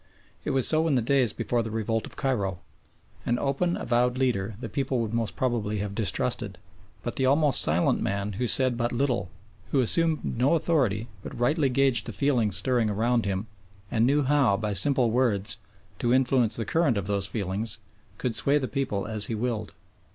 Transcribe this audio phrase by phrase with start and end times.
[0.43, 2.57] It was so in the days before the revolt of Cairo.
[3.23, 6.57] An open avowed leader the people would most probably have distrusted,
[7.03, 9.29] but the almost silent man who said but little,
[9.69, 13.45] who assumed no authority but rightly gauged the feelings stirring around him
[13.91, 15.57] and knew how, by simple words,
[15.99, 17.77] to influence the current of those feelings,
[18.17, 19.71] could sway the people as he willed.